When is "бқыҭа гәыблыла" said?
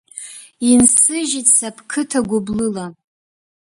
1.75-2.85